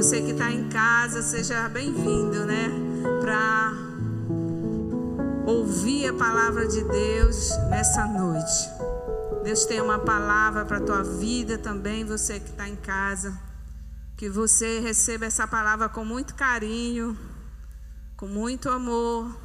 [0.00, 2.70] Você que está em casa, seja bem-vindo, né?
[3.20, 3.70] Para
[5.46, 8.70] ouvir a palavra de Deus nessa noite.
[9.44, 13.38] Deus tem uma palavra para a tua vida também, você que está em casa.
[14.16, 17.14] Que você receba essa palavra com muito carinho,
[18.16, 19.38] com muito amor.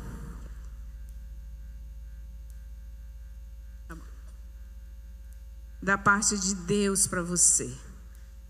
[5.82, 7.76] Da parte de Deus para você.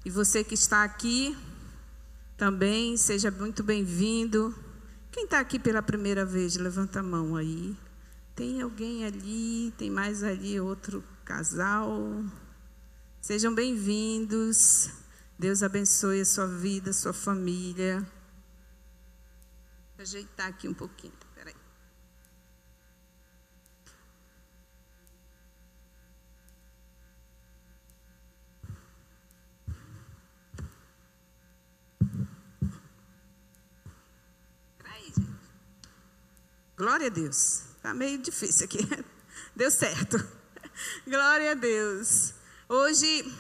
[0.06, 1.36] E você que está aqui,
[2.38, 4.54] também seja muito bem-vindo.
[5.12, 7.78] Quem está aqui pela primeira vez, levanta a mão aí.
[8.36, 12.24] Tem alguém ali, tem mais ali outro casal.
[13.22, 14.90] Sejam bem-vindos.
[15.40, 18.00] Deus abençoe a sua vida, a sua família.
[19.96, 21.25] Vou ajeitar aqui um pouquinho.
[36.78, 37.62] Glória a Deus.
[37.78, 38.80] Está meio difícil aqui.
[39.56, 40.18] Deu certo.
[41.08, 42.34] Glória a Deus.
[42.68, 43.34] Hoje,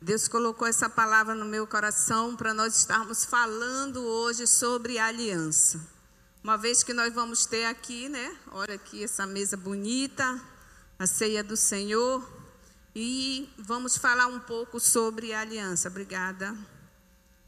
[0.00, 5.80] Deus colocou essa palavra no meu coração para nós estarmos falando hoje sobre aliança.
[6.42, 8.36] Uma vez que nós vamos ter aqui, né?
[8.50, 10.40] Olha aqui essa mesa bonita,
[10.98, 12.28] a ceia do Senhor.
[12.96, 15.88] E vamos falar um pouco sobre aliança.
[15.88, 16.52] Obrigada.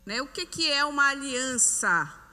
[0.06, 0.22] Né?
[0.22, 2.23] O que, que é uma aliança?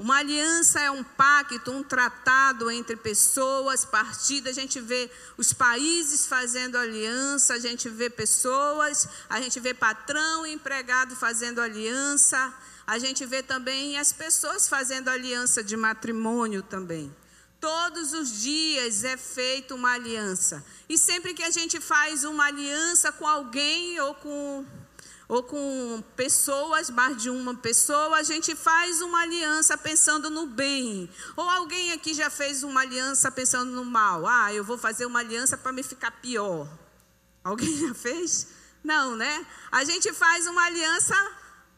[0.00, 4.56] Uma aliança é um pacto, um tratado entre pessoas, partidas.
[4.56, 10.46] A gente vê os países fazendo aliança, a gente vê pessoas, a gente vê patrão
[10.46, 12.50] e empregado fazendo aliança,
[12.86, 17.14] a gente vê também as pessoas fazendo aliança de matrimônio também.
[17.60, 20.64] Todos os dias é feita uma aliança.
[20.88, 24.64] E sempre que a gente faz uma aliança com alguém ou com
[25.30, 31.08] ou com pessoas, mais de uma pessoa, a gente faz uma aliança pensando no bem.
[31.36, 34.26] Ou alguém aqui já fez uma aliança pensando no mal.
[34.26, 36.68] Ah, eu vou fazer uma aliança para me ficar pior.
[37.44, 38.48] Alguém já fez?
[38.82, 39.46] Não, né?
[39.70, 41.14] A gente faz uma aliança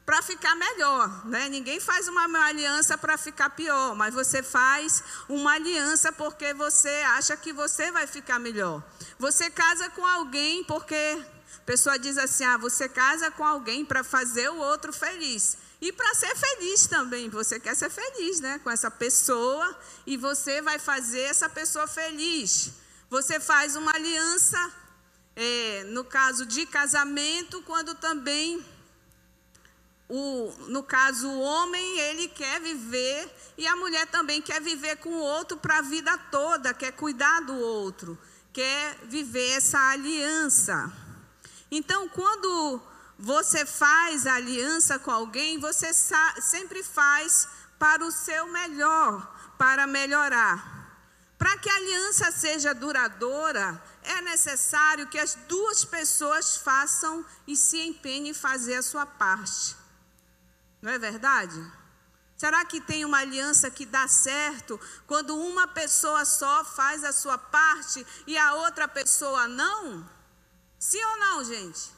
[0.07, 1.51] para ficar melhor, né?
[1.51, 7.37] Ninguém faz uma aliança para ficar pior, mas você faz uma aliança porque você acha
[7.37, 8.83] que você vai ficar melhor.
[9.19, 11.23] Você casa com alguém porque
[11.63, 15.57] a pessoa diz assim: ah, você casa com alguém para fazer o outro feliz.
[15.81, 17.29] E para ser feliz também.
[17.29, 18.59] Você quer ser feliz, né?
[18.59, 19.79] Com essa pessoa.
[20.05, 22.73] E você vai fazer essa pessoa feliz.
[23.09, 24.73] Você faz uma aliança,
[25.37, 28.65] é, no caso de casamento, quando também.
[30.09, 35.09] O, no caso, o homem, ele quer viver, e a mulher também quer viver com
[35.11, 38.19] o outro para a vida toda, quer cuidar do outro,
[38.53, 40.93] quer viver essa aliança.
[41.75, 42.83] Então, quando
[43.19, 45.91] você faz aliança com alguém, você
[46.43, 50.71] sempre faz para o seu melhor, para melhorar.
[51.39, 57.81] Para que a aliança seja duradoura, é necessário que as duas pessoas façam e se
[57.81, 59.75] empenhem em fazer a sua parte.
[60.83, 61.59] Não é verdade?
[62.37, 67.39] Será que tem uma aliança que dá certo quando uma pessoa só faz a sua
[67.39, 70.07] parte e a outra pessoa não?
[70.83, 71.93] Sim ou não, gente?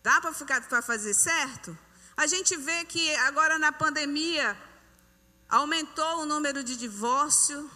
[0.00, 1.76] Dá para ficar para fazer certo?
[2.16, 4.56] A gente vê que agora na pandemia
[5.48, 7.68] aumentou o número de divórcio,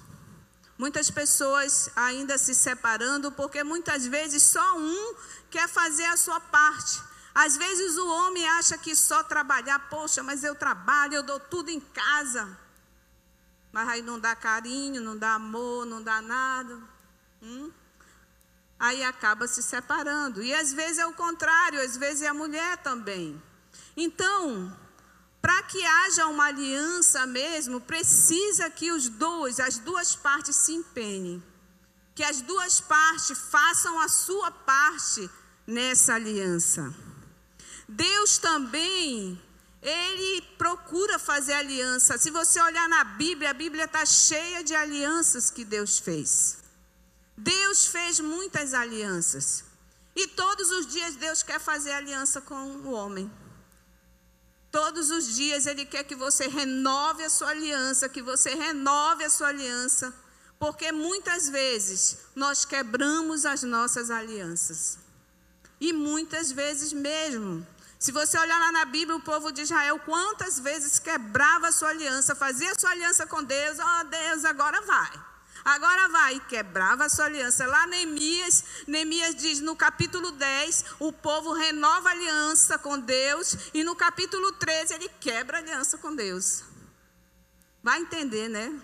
[0.79, 5.17] muitas pessoas ainda se separando, porque muitas vezes só um
[5.51, 7.03] quer fazer a sua parte.
[7.35, 11.71] Às vezes o homem acha que só trabalhar, poxa, mas eu trabalho, eu dou tudo
[11.71, 12.57] em casa.
[13.73, 16.81] Mas aí não dá carinho, não dá amor, não dá nada.
[17.43, 17.73] Hum?
[18.81, 20.43] Aí acaba se separando.
[20.43, 23.41] E às vezes é o contrário, às vezes é a mulher também.
[23.95, 24.75] Então,
[25.43, 31.43] para que haja uma aliança mesmo, precisa que os dois, as duas partes se empenhem.
[32.15, 35.29] Que as duas partes façam a sua parte
[35.67, 36.93] nessa aliança.
[37.87, 39.41] Deus também,
[39.83, 42.17] Ele procura fazer aliança.
[42.17, 46.60] Se você olhar na Bíblia, a Bíblia está cheia de alianças que Deus fez.
[47.41, 49.65] Deus fez muitas alianças.
[50.15, 53.31] E todos os dias Deus quer fazer aliança com o homem.
[54.71, 59.31] Todos os dias Ele quer que você renove a sua aliança, que você renove a
[59.31, 60.15] sua aliança,
[60.59, 64.99] porque muitas vezes nós quebramos as nossas alianças.
[65.81, 67.67] E muitas vezes mesmo.
[67.99, 71.89] Se você olhar lá na Bíblia, o povo de Israel, quantas vezes quebrava a sua
[71.89, 75.30] aliança, fazia a sua aliança com Deus, ó oh, Deus, agora vai.
[75.65, 77.67] Agora vai, quebrava a sua aliança.
[77.67, 83.85] Lá Neemias, Neemias diz no capítulo 10, o povo renova a aliança com Deus, e
[83.85, 86.63] no capítulo 13 ele quebra a aliança com Deus.
[87.83, 88.81] Vai entender, né?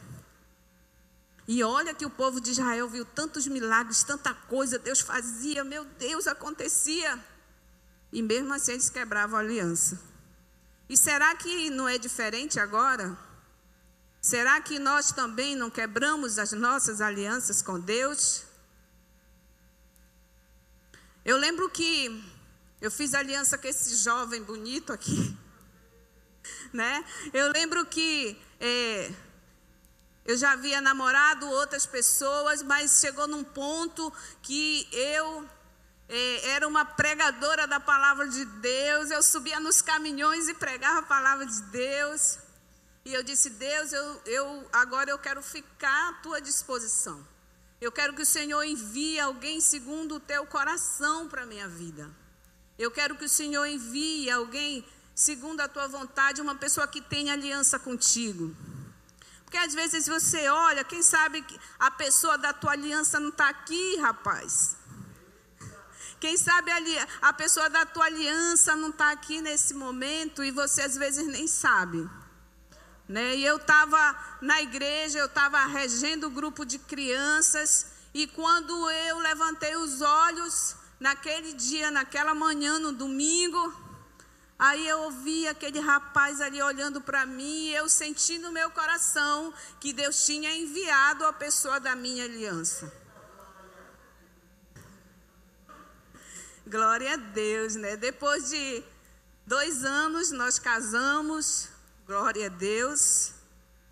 [1.48, 5.84] E olha que o povo de Israel viu tantos milagres, tanta coisa Deus fazia, meu
[5.84, 7.18] Deus, acontecia.
[8.12, 10.00] E mesmo assim eles quebravam a aliança.
[10.88, 13.16] E será que não é diferente agora?
[14.26, 18.42] Será que nós também não quebramos as nossas alianças com Deus?
[21.24, 22.24] Eu lembro que
[22.80, 25.38] eu fiz aliança com esse jovem bonito aqui,
[26.74, 27.04] né?
[27.32, 29.14] Eu lembro que é,
[30.24, 34.12] eu já havia namorado outras pessoas, mas chegou num ponto
[34.42, 35.48] que eu
[36.08, 41.02] é, era uma pregadora da palavra de Deus, eu subia nos caminhões e pregava a
[41.02, 42.44] palavra de Deus.
[43.06, 47.24] E eu disse: Deus, eu, eu agora eu quero ficar à tua disposição.
[47.80, 52.10] Eu quero que o Senhor envie alguém segundo o teu coração para a minha vida.
[52.76, 57.32] Eu quero que o Senhor envie alguém segundo a tua vontade, uma pessoa que tenha
[57.34, 58.52] aliança contigo.
[59.44, 61.44] Porque às vezes você olha, quem sabe
[61.78, 64.76] a pessoa da tua aliança não está aqui, rapaz.
[66.18, 66.72] Quem sabe
[67.22, 71.46] a pessoa da tua aliança não está aqui nesse momento e você às vezes nem
[71.46, 72.04] sabe.
[73.08, 73.36] Né?
[73.36, 79.18] E eu estava na igreja, eu estava regendo o grupo de crianças, e quando eu
[79.18, 83.74] levantei os olhos, naquele dia, naquela manhã, no domingo,
[84.58, 89.52] aí eu ouvi aquele rapaz ali olhando para mim, e eu senti no meu coração
[89.78, 92.92] que Deus tinha enviado a pessoa da minha aliança.
[96.66, 97.96] Glória a Deus, né?
[97.96, 98.82] Depois de
[99.46, 101.68] dois anos nós casamos,
[102.06, 103.32] glória a Deus,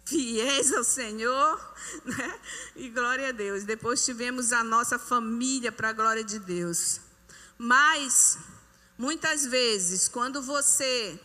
[0.05, 1.75] fiéis ao Senhor,
[2.07, 2.41] né?
[2.77, 3.65] E glória a Deus.
[3.65, 7.01] Depois tivemos a nossa família para a glória de Deus.
[7.59, 8.39] Mas
[8.97, 11.19] muitas vezes, quando você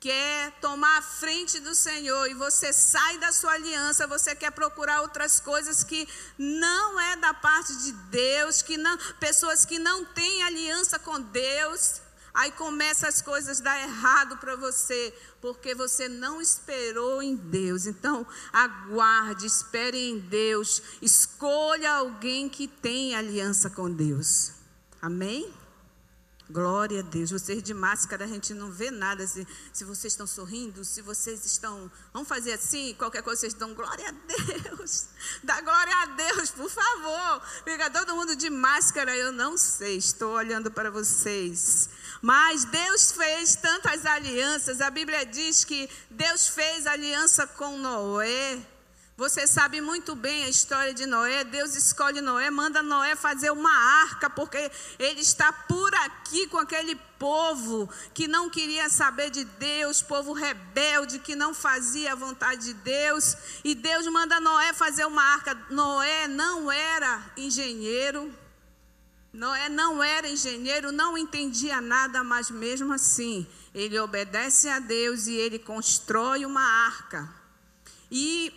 [0.00, 5.02] quer tomar a frente do Senhor e você sai da sua aliança, você quer procurar
[5.02, 10.42] outras coisas que não é da parte de Deus, que não, pessoas que não têm
[10.42, 12.00] aliança com Deus,
[12.34, 17.86] aí começa as coisas dar errado para você, porque você não esperou em Deus.
[17.86, 24.52] Então, aguarde, espere em Deus, escolha alguém que tem aliança com Deus.
[25.00, 25.54] Amém?
[26.50, 27.30] Glória a Deus.
[27.30, 29.26] Vocês de máscara, a gente não vê nada.
[29.26, 31.90] Se, se vocês estão sorrindo, se vocês estão.
[32.12, 32.94] Vamos fazer assim?
[32.98, 35.06] Qualquer coisa, vocês dão glória a Deus.
[35.42, 37.42] Dá glória a Deus, por favor.
[37.64, 39.16] Fica todo mundo de máscara.
[39.16, 41.88] Eu não sei, estou olhando para vocês.
[42.24, 44.80] Mas Deus fez tantas alianças.
[44.80, 48.58] A Bíblia diz que Deus fez aliança com Noé.
[49.14, 51.44] Você sabe muito bem a história de Noé.
[51.44, 53.70] Deus escolhe Noé, manda Noé fazer uma
[54.04, 60.00] arca, porque ele está por aqui com aquele povo que não queria saber de Deus,
[60.00, 63.36] povo rebelde que não fazia a vontade de Deus.
[63.62, 65.54] E Deus manda Noé fazer uma arca.
[65.68, 68.34] Noé não era engenheiro.
[69.34, 75.34] Noé não era engenheiro, não entendia nada, mas mesmo assim, ele obedece a Deus e
[75.34, 77.28] ele constrói uma arca.
[78.10, 78.52] E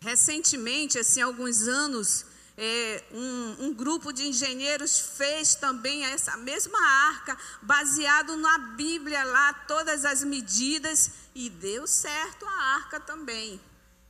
[0.00, 2.24] Recentemente, assim, alguns anos,
[2.56, 9.52] é, um, um, grupo de engenheiros fez também essa mesma arca, baseado na Bíblia lá,
[9.52, 13.60] todas as medidas, e deu certo a arca também.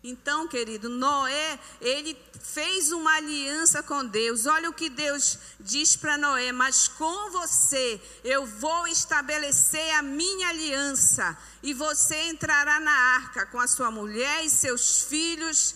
[0.02, 4.46] Então, querido, Noé, ele fez uma aliança com Deus.
[4.46, 10.48] Olha o que Deus diz para Noé: Mas com você eu vou estabelecer a minha
[10.48, 15.74] aliança, e você entrará na arca com a sua mulher e seus filhos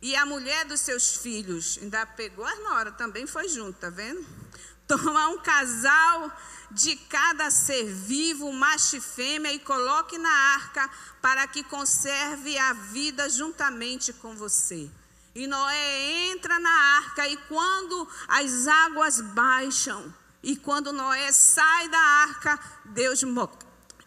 [0.00, 1.78] e a mulher dos seus filhos.
[1.82, 4.24] Ainda pegou a nora, também foi junto, tá vendo?
[4.86, 6.30] Tomar um casal
[6.72, 10.88] de cada ser vivo, macho e fêmea, e coloque na arca
[11.20, 14.90] para que conserve a vida juntamente com você.
[15.34, 20.12] E Noé entra na arca, e quando as águas baixam,
[20.42, 23.20] e quando Noé sai da arca, Deus,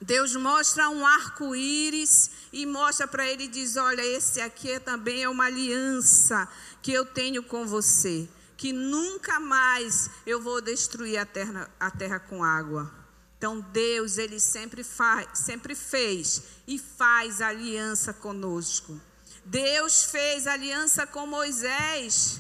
[0.02, 5.30] Deus mostra um arco-íris e mostra para ele diz: Olha, esse aqui é também é
[5.30, 6.48] uma aliança
[6.82, 12.20] que eu tenho com você que nunca mais eu vou destruir a terra, a terra
[12.20, 12.92] com água.
[13.38, 19.00] Então Deus, ele sempre faz, sempre fez e faz aliança conosco.
[19.46, 22.40] Deus fez aliança com Moisés.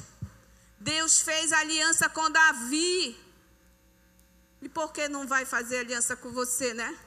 [0.79, 3.15] Deus fez aliança com Davi.
[4.61, 6.97] E por que não vai fazer aliança com você, né?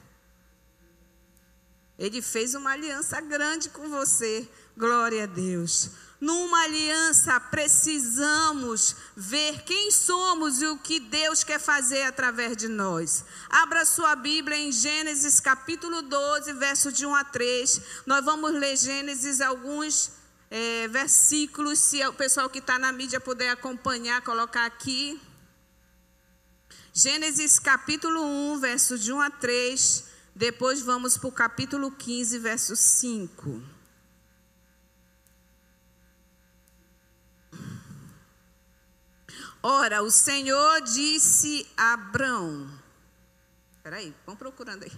[1.97, 4.47] Ele fez uma aliança grande com você.
[4.77, 5.89] Glória a Deus.
[6.19, 13.23] Numa aliança, precisamos ver quem somos e o que Deus quer fazer através de nós.
[13.49, 17.81] Abra sua Bíblia em Gênesis capítulo 12, verso de 1 a 3.
[18.05, 20.11] Nós vamos ler Gênesis alguns
[20.51, 25.21] é, versículos, se o pessoal que está na mídia puder acompanhar, colocar aqui.
[26.93, 28.21] Gênesis capítulo
[28.55, 30.03] 1, verso de 1 a 3.
[30.35, 33.78] Depois vamos para o capítulo 15, verso 5.
[39.61, 42.69] Ora, o Senhor disse a Abrão.
[43.75, 44.91] Espera aí, vão procurando aí.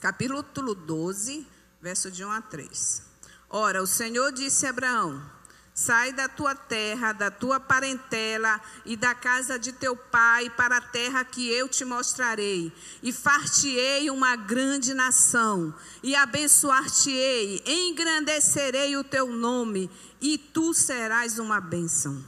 [0.00, 0.42] Capítulo
[0.74, 1.46] 12,
[1.82, 3.02] verso de 1 a 3.
[3.50, 5.37] Ora, o Senhor disse a Abraão:
[5.80, 10.80] Sai da tua terra, da tua parentela e da casa de teu pai para a
[10.80, 19.28] terra que eu te mostrarei, e far-te-ei uma grande nação, e abençoar-te-ei, engrandecerei o teu
[19.28, 19.88] nome,
[20.20, 22.24] e tu serás uma bênção.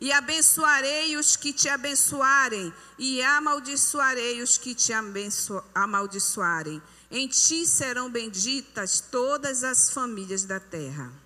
[0.00, 4.92] E abençoarei os que te abençoarem, e amaldiçoarei os que te
[5.74, 6.80] amaldiçoarem.
[7.10, 11.21] Em ti serão benditas todas as famílias da terra.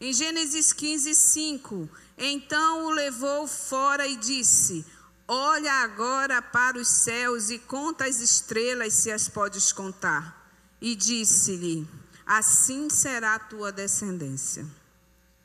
[0.00, 4.82] Em Gênesis 15, 5, então o levou fora e disse:
[5.28, 10.50] Olha agora para os céus e conta as estrelas, se as podes contar.
[10.80, 11.86] E disse-lhe:
[12.24, 14.66] Assim será a tua descendência.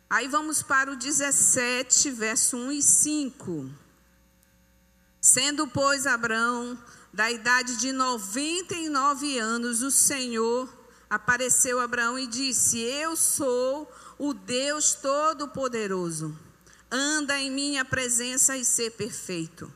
[0.09, 3.69] Aí vamos para o 17, verso 1 e 5.
[5.19, 6.79] Sendo, pois, Abraão
[7.11, 10.69] da idade de 99 anos, o Senhor
[11.09, 16.37] apareceu a Abraão e disse: Eu sou o Deus Todo-Poderoso.
[16.91, 19.71] Anda em minha presença e ser perfeito.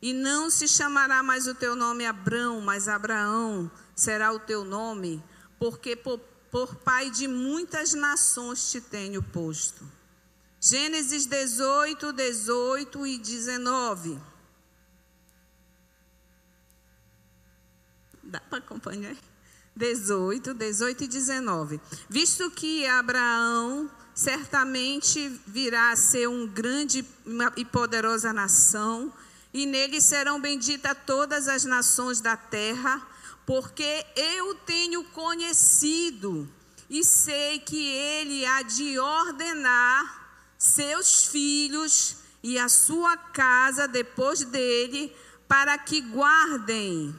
[0.00, 5.22] E não se chamará mais o teu nome Abrão, mas Abraão será o teu nome,
[5.58, 6.18] porque por,
[6.50, 9.84] por pai de muitas nações te tenho posto.
[10.60, 14.18] Gênesis 18, 18 e 19.
[18.22, 19.16] Dá para acompanhar?
[19.76, 21.80] 18, 18 e 19.
[22.08, 27.04] Visto que Abraão certamente virá a ser um grande
[27.56, 29.12] e poderosa nação,
[29.52, 33.00] e nele serão benditas todas as nações da terra,
[33.46, 36.48] porque eu tenho conhecido
[36.88, 40.24] e sei que ele há de ordenar
[40.58, 45.14] seus filhos e a sua casa depois dele,
[45.48, 47.14] para que guardem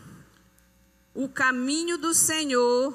[1.16, 2.94] o caminho do Senhor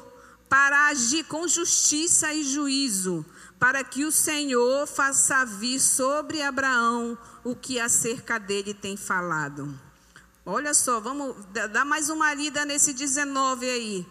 [0.49, 3.25] para agir com justiça e juízo,
[3.59, 9.79] para que o Senhor faça vir sobre Abraão o que acerca dele tem falado.
[10.45, 14.07] Olha só, vamos dar mais uma lida nesse 19 aí.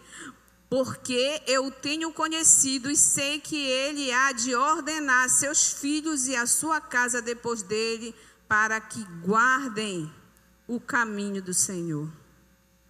[0.68, 6.46] Porque eu tenho conhecido e sei que ele há de ordenar seus filhos e a
[6.46, 8.14] sua casa depois dele,
[8.48, 10.10] para que guardem
[10.66, 12.08] o caminho do Senhor.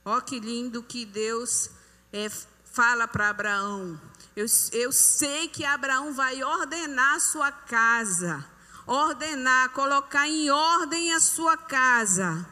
[0.04, 1.70] Ó, que lindo que Deus
[2.12, 2.30] é,
[2.64, 4.00] fala para Abraão.
[4.34, 8.44] Eu, eu sei que Abraão vai ordenar a sua casa,
[8.86, 12.46] ordenar, colocar em ordem a sua casa.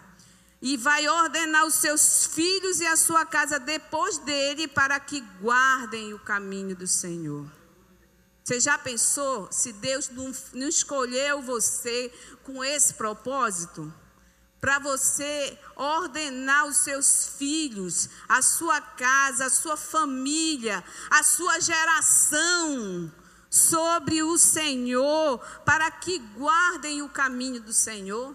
[0.60, 6.12] E vai ordenar os seus filhos e a sua casa depois dele para que guardem
[6.12, 7.46] o caminho do Senhor.
[8.42, 12.12] Você já pensou se Deus não, não escolheu você
[12.42, 13.92] com esse propósito?
[14.60, 23.12] Para você ordenar os seus filhos, a sua casa, a sua família, a sua geração
[23.50, 28.34] sobre o Senhor, para que guardem o caminho do Senhor.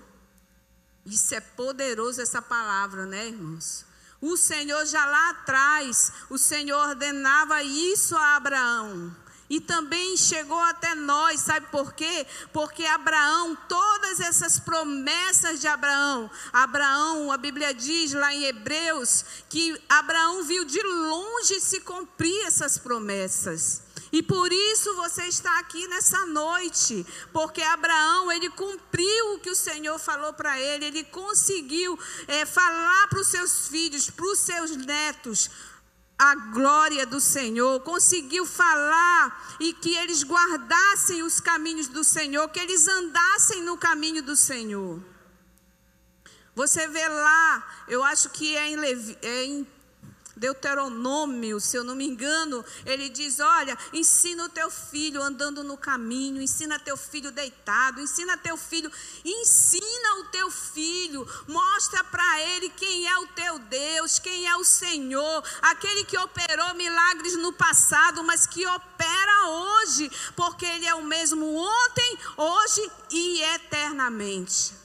[1.06, 3.86] Isso é poderoso essa palavra, né, irmãos?
[4.22, 9.23] O Senhor já lá atrás, o Senhor ordenava isso a Abraão.
[9.54, 12.26] E também chegou até nós, sabe por quê?
[12.52, 19.80] Porque Abraão, todas essas promessas de Abraão, Abraão, a Bíblia diz lá em Hebreus, que
[19.88, 23.84] Abraão viu de longe se cumprir essas promessas.
[24.12, 29.56] E por isso você está aqui nessa noite, porque Abraão, ele cumpriu o que o
[29.56, 34.76] Senhor falou para ele, ele conseguiu é, falar para os seus filhos, para os seus
[34.76, 35.48] netos,
[36.24, 42.62] a glória do Senhor, conseguiu falar e que eles guardassem os caminhos do Senhor, que
[42.62, 45.04] eles andassem no caminho do Senhor.
[46.56, 49.68] Você vê lá, eu acho que é em, Levi, é em
[50.36, 55.78] Deuteronômio, se eu não me engano, ele diz: Olha, ensina o teu filho andando no
[55.78, 58.92] caminho, ensina teu filho deitado, ensina teu filho,
[59.24, 64.64] ensina o teu filho, mostra para ele quem é o teu Deus, quem é o
[64.64, 71.04] Senhor, aquele que operou milagres no passado, mas que opera hoje, porque ele é o
[71.04, 74.83] mesmo ontem, hoje e eternamente.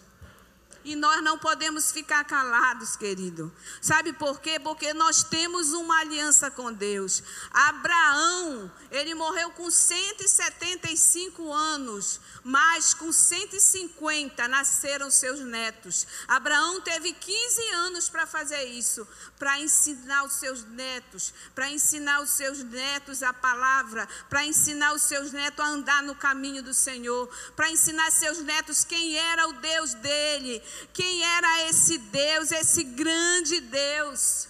[0.88, 3.52] E nós não podemos ficar calados, querido.
[3.78, 4.58] Sabe por quê?
[4.58, 7.22] Porque nós temos uma aliança com Deus.
[7.50, 16.06] Abraão, ele morreu com 175 anos, mas com 150 nasceram seus netos.
[16.26, 19.06] Abraão teve 15 anos para fazer isso,
[19.38, 25.02] para ensinar os seus netos, para ensinar os seus netos a palavra, para ensinar os
[25.02, 29.52] seus netos a andar no caminho do Senhor, para ensinar seus netos quem era o
[29.52, 34.48] Deus dele, quem era esse Deus, esse grande Deus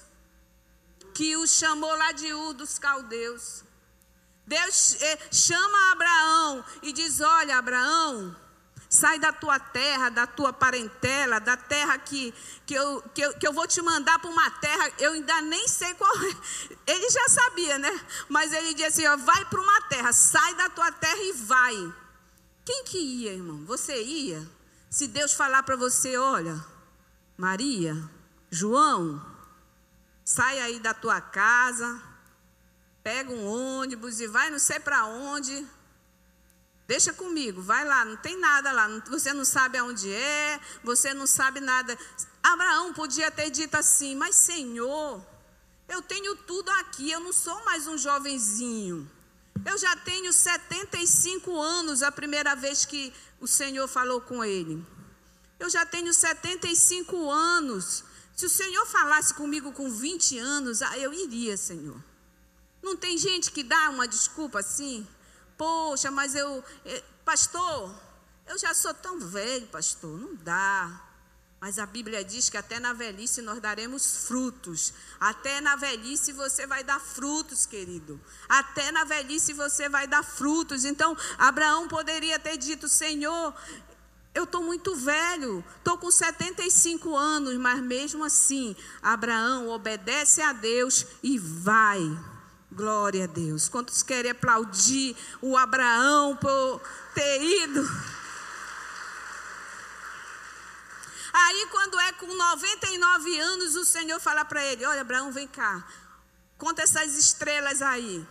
[1.15, 3.65] que o chamou lá de Ur dos caldeus.
[4.47, 8.37] Deus eh, chama Abraão e diz: Olha, Abraão,
[8.89, 12.33] sai da tua terra, da tua parentela, da terra que,
[12.65, 15.67] que, eu, que, eu, que eu vou te mandar para uma terra, eu ainda nem
[15.69, 16.37] sei qual é.
[16.87, 18.01] Ele já sabia, né?
[18.29, 21.95] Mas ele disse assim: ó, vai para uma terra, sai da tua terra e vai.
[22.65, 23.65] Quem que ia, irmão?
[23.67, 24.58] Você ia?
[24.91, 26.65] Se Deus falar para você, olha,
[27.37, 27.95] Maria,
[28.51, 29.25] João,
[30.25, 32.03] sai aí da tua casa,
[33.03, 35.67] pega um ônibus e vai não sei para onde.
[36.87, 41.27] Deixa comigo, vai lá, não tem nada lá, você não sabe aonde é, você não
[41.27, 41.97] sabe nada.
[42.43, 45.23] Abraão podia ter dito assim: Mas Senhor,
[45.87, 49.18] eu tenho tudo aqui, eu não sou mais um jovenzinho.
[49.65, 54.85] Eu já tenho 75 anos, a primeira vez que o Senhor falou com ele.
[55.59, 58.05] Eu já tenho 75 anos.
[58.37, 62.01] Se o Senhor falasse comigo com 20 anos, ah, eu iria, Senhor.
[62.83, 65.07] Não tem gente que dá uma desculpa assim?
[65.57, 67.93] Poxa, mas eu, eh, pastor,
[68.47, 71.08] eu já sou tão velho, pastor, não dá.
[71.61, 74.93] Mas a Bíblia diz que até na velhice nós daremos frutos.
[75.19, 78.21] Até na velhice você vai dar frutos, querido.
[78.49, 80.85] Até na velhice você vai dar frutos.
[80.85, 83.53] Então, Abraão poderia ter dito: Senhor,
[84.33, 91.05] eu estou muito velho, estou com 75 anos, mas mesmo assim, Abraão obedece a Deus
[91.25, 92.01] e vai.
[92.71, 93.69] Glória a Deus.
[93.69, 96.81] Quantos querem aplaudir o Abraão por
[97.15, 97.83] ter ido?
[101.41, 105.87] Aí, quando é com 99 anos, o Senhor fala para ele: Olha, Abraão, vem cá,
[106.57, 108.27] conta essas estrelas aí.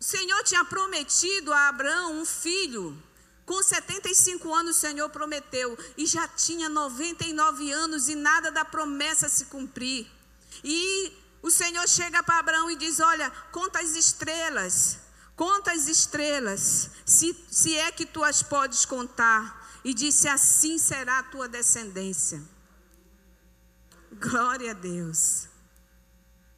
[0.00, 3.00] O Senhor tinha prometido a Abraão um filho.
[3.46, 9.28] Com 75 anos o Senhor prometeu e já tinha 99 anos e nada da promessa
[9.28, 10.06] se cumprir.
[10.62, 14.98] E o Senhor chega para Abraão e diz: Olha, conta as estrelas,
[15.36, 19.57] conta as estrelas, se, se é que tu as podes contar.
[19.84, 22.42] E disse: Assim será a tua descendência.
[24.12, 25.48] Glória a Deus.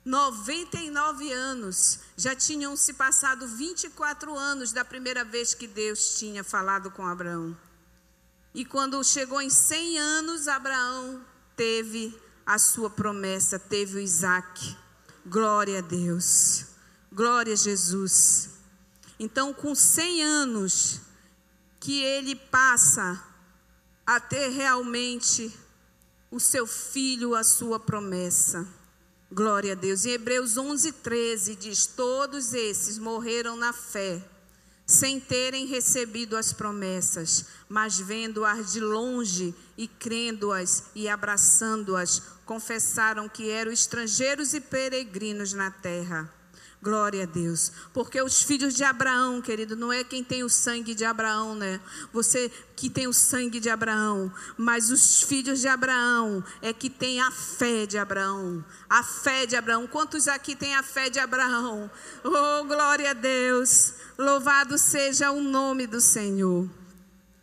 [0.04, 6.90] 99 anos, já tinham se passado 24 anos da primeira vez que Deus tinha falado
[6.90, 7.56] com Abraão.
[8.54, 14.76] E quando chegou em 100 anos, Abraão teve a sua promessa, teve o Isaac.
[15.26, 16.64] Glória a Deus,
[17.12, 18.50] glória a Jesus.
[19.18, 21.00] Então, com 100 anos,
[21.80, 23.20] que ele passa
[24.06, 25.50] a ter realmente
[26.30, 28.68] o seu filho, a sua promessa.
[29.32, 30.04] Glória a Deus.
[30.04, 34.22] Em Hebreus 11, 13 diz: Todos esses morreram na fé,
[34.86, 43.48] sem terem recebido as promessas, mas vendo-as de longe e crendo-as e abraçando-as, confessaram que
[43.48, 46.39] eram estrangeiros e peregrinos na terra.
[46.82, 47.70] Glória a Deus.
[47.92, 51.78] Porque os filhos de Abraão, querido, não é quem tem o sangue de Abraão, né?
[52.10, 57.20] Você que tem o sangue de Abraão, mas os filhos de Abraão é que tem
[57.20, 58.64] a fé de Abraão.
[58.88, 59.86] A fé de Abraão.
[59.86, 61.90] Quantos aqui têm a fé de Abraão?
[62.24, 63.92] Oh, glória a Deus.
[64.16, 66.66] Louvado seja o nome do Senhor.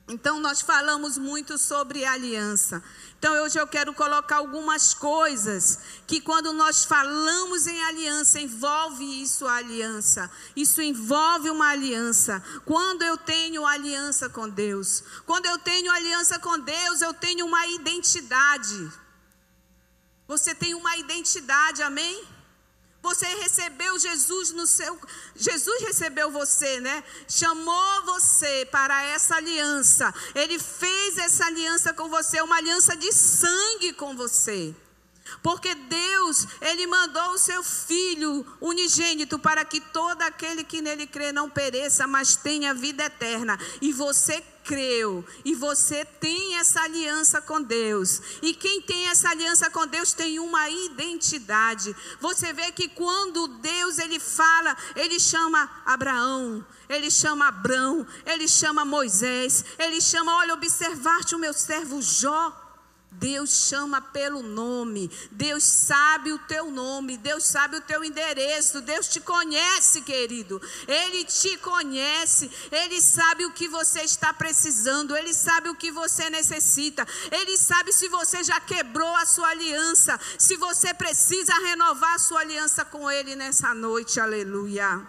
[0.10, 2.82] Então, nós falamos muito sobre aliança.
[3.20, 9.48] Então, hoje eu quero colocar algumas coisas que, quando nós falamos em aliança, envolve isso
[9.48, 10.30] a aliança.
[10.56, 12.44] Isso envolve uma aliança.
[12.64, 17.66] Quando eu tenho aliança com Deus, quando eu tenho aliança com Deus, eu tenho uma
[17.66, 18.92] identidade.
[20.28, 22.37] Você tem uma identidade, amém?
[23.08, 25.00] Você recebeu Jesus no seu.
[25.34, 27.02] Jesus recebeu você, né?
[27.26, 30.14] Chamou você para essa aliança.
[30.36, 34.76] Ele fez essa aliança com você, uma aliança de sangue com você.
[35.42, 41.32] Porque Deus, Ele mandou o seu Filho unigênito para que todo aquele que nele crê
[41.32, 43.58] não pereça, mas tenha vida eterna.
[43.82, 48.22] E você creu e você tem essa aliança com Deus.
[48.42, 51.96] E quem tem essa aliança com Deus tem uma identidade.
[52.20, 58.84] Você vê que quando Deus ele fala, ele chama Abraão, ele chama Abrão, ele chama
[58.84, 62.67] Moisés, ele chama, olha, observar-te o meu servo Jó.
[63.20, 69.08] Deus chama pelo nome, Deus sabe o teu nome, Deus sabe o teu endereço, Deus
[69.08, 70.62] te conhece, querido.
[70.88, 76.30] Ele te conhece, ele sabe o que você está precisando, ele sabe o que você
[76.30, 82.20] necessita, ele sabe se você já quebrou a sua aliança, se você precisa renovar a
[82.20, 85.06] sua aliança com ele nessa noite, aleluia.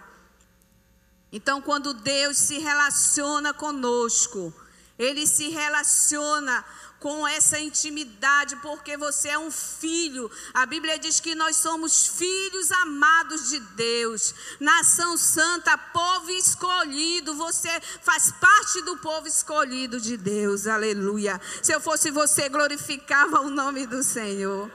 [1.31, 4.51] Então, quando Deus se relaciona conosco,
[4.97, 6.65] ele se relaciona
[6.99, 10.29] com essa intimidade, porque você é um filho.
[10.53, 17.35] A Bíblia diz que nós somos filhos amados de Deus, nação santa, povo escolhido.
[17.35, 17.69] Você
[18.01, 21.39] faz parte do povo escolhido de Deus, aleluia.
[21.61, 24.69] Se eu fosse você, glorificava o nome do Senhor.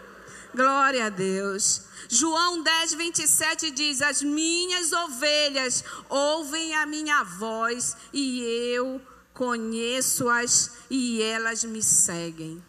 [0.54, 1.82] Glória a Deus.
[2.08, 8.40] João 10, 27 diz: As minhas ovelhas ouvem a minha voz e
[8.72, 9.00] eu
[9.35, 12.64] conheço-as e elas me seguem.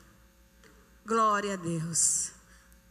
[1.06, 2.32] Glória a Deus.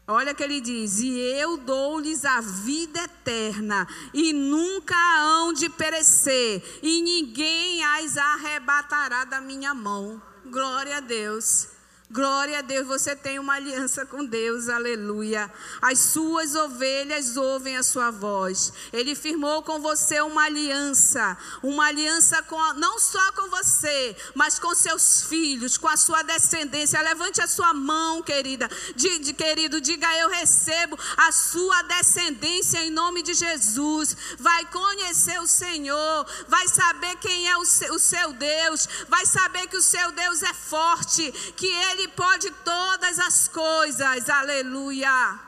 [0.07, 6.63] Olha que ele diz: E eu dou-lhes a vida eterna, e nunca hão de perecer,
[6.83, 10.23] e ninguém as arrebatará da minha mão.
[10.47, 11.74] Glória a Deus.
[12.15, 15.51] Glória a Deus, você tem uma aliança com Deus, aleluia.
[15.83, 18.73] As suas ovelhas ouvem a sua voz.
[18.93, 24.73] Ele firmou com você uma aliança, uma aliança com, não só com você, mas com
[24.77, 27.03] seus filhos, com a sua descendência.
[27.03, 32.91] Levante a sua mão, querida, de, de, querido, diga eu recebo a sua descendência em
[32.91, 34.17] nome de Jesus.
[34.39, 39.67] Vai conhecer o Senhor, vai saber quem é o seu, o seu Deus, vai saber
[39.67, 44.29] que o seu Deus é forte, que Ele pode todas as coisas.
[44.29, 45.41] Aleluia.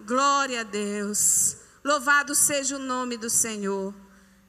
[0.00, 1.56] Glória a Deus.
[1.84, 3.94] Louvado seja o nome do Senhor.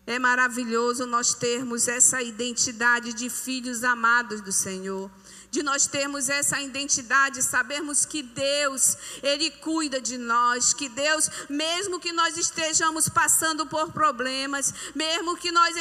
[0.10, 5.08] É maravilhoso nós termos essa identidade de filhos amados do Senhor
[5.52, 12.00] de nós termos essa identidade, sabermos que Deus, Ele cuida de nós, que Deus, mesmo
[12.00, 15.76] que nós estejamos passando por problemas, mesmo que nós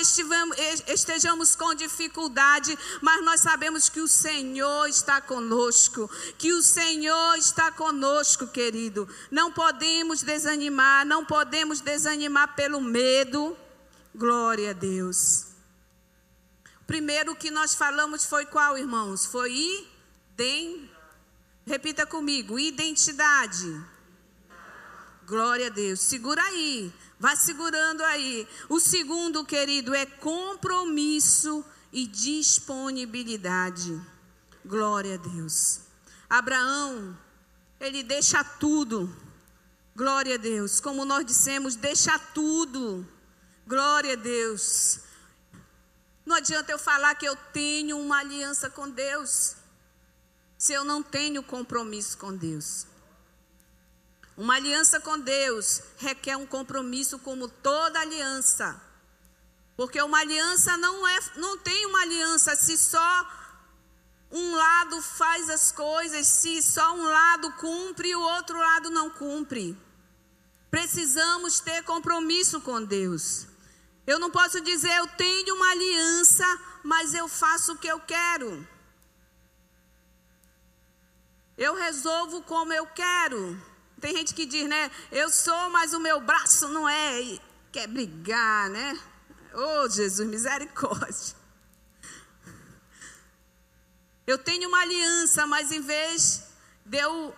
[0.86, 7.70] estejamos com dificuldade, mas nós sabemos que o Senhor está conosco, que o Senhor está
[7.70, 9.06] conosco, querido.
[9.30, 13.54] Não podemos desanimar, não podemos desanimar pelo medo.
[14.14, 15.48] Glória a Deus
[16.88, 19.26] primeiro que nós falamos foi qual, irmãos?
[19.26, 20.90] Foi idem.
[21.66, 23.78] Repita comigo, identidade.
[25.26, 26.00] Glória a Deus.
[26.00, 26.90] Segura aí.
[27.20, 28.48] Vá segurando aí.
[28.70, 34.00] O segundo, querido, é compromisso e disponibilidade.
[34.64, 35.80] Glória a Deus.
[36.28, 37.18] Abraão,
[37.78, 39.14] ele deixa tudo.
[39.94, 40.80] Glória a Deus.
[40.80, 43.06] Como nós dissemos, deixa tudo.
[43.68, 45.00] Glória a Deus.
[46.24, 49.56] Não adianta eu falar que eu tenho uma aliança com Deus,
[50.56, 52.86] se eu não tenho compromisso com Deus.
[54.38, 58.80] Uma aliança com Deus requer um compromisso como toda aliança.
[59.76, 63.30] Porque uma aliança não é, não tem uma aliança se só
[64.32, 69.10] um lado faz as coisas, se só um lado cumpre e o outro lado não
[69.10, 69.76] cumpre.
[70.70, 73.47] Precisamos ter compromisso com Deus.
[74.10, 76.46] Eu não posso dizer eu tenho uma aliança,
[76.82, 78.66] mas eu faço o que eu quero.
[81.58, 83.62] Eu resolvo como eu quero.
[84.00, 84.90] Tem gente que diz, né?
[85.12, 87.20] Eu sou, mas o meu braço não é.
[87.20, 87.40] E
[87.70, 88.98] quer brigar, né?
[89.52, 91.36] Oh, Jesus, misericórdia.
[94.26, 96.44] Eu tenho uma aliança, mas em vez
[96.82, 97.36] de eu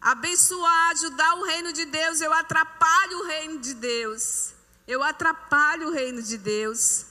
[0.00, 4.57] abençoar, ajudar o reino de Deus, eu atrapalho o reino de Deus.
[4.88, 7.04] Eu atrapalho o reino de Deus.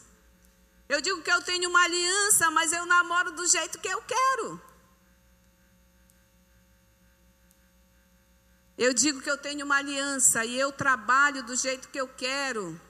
[0.89, 4.59] Eu digo que eu tenho uma aliança, mas eu namoro do jeito que eu quero.
[8.75, 12.81] Eu digo que eu tenho uma aliança e eu trabalho do jeito que eu quero.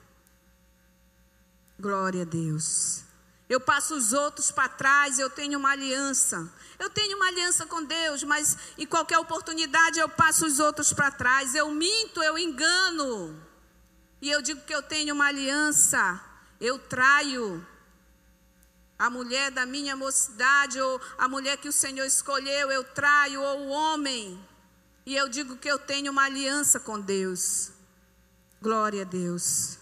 [1.78, 3.04] Glória a Deus.
[3.46, 6.50] Eu passo os outros para trás, eu tenho uma aliança.
[6.78, 11.10] Eu tenho uma aliança com Deus, mas em qualquer oportunidade eu passo os outros para
[11.10, 11.54] trás.
[11.54, 13.47] Eu minto, eu engano
[14.20, 16.20] e eu digo que eu tenho uma aliança,
[16.60, 17.66] eu traio
[18.98, 23.60] a mulher da minha mocidade, ou a mulher que o Senhor escolheu, eu traio, ou
[23.60, 24.44] o homem.
[25.06, 27.70] E eu digo que eu tenho uma aliança com Deus.
[28.60, 29.78] Glória a Deus.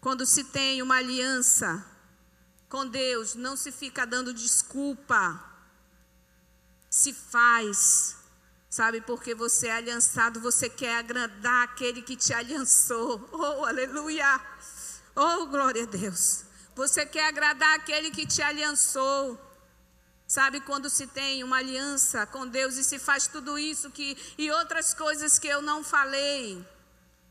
[0.00, 1.84] Quando se tem uma aliança
[2.68, 5.42] com Deus, não se fica dando desculpa.
[6.90, 8.19] Se faz.
[8.70, 13.28] Sabe, porque você é aliançado, você quer agradar aquele que te aliançou.
[13.32, 14.40] Oh, aleluia!
[15.16, 16.44] Oh, glória a Deus.
[16.76, 19.36] Você quer agradar aquele que te aliançou.
[20.24, 24.48] Sabe quando se tem uma aliança com Deus e se faz tudo isso que e
[24.52, 26.64] outras coisas que eu não falei?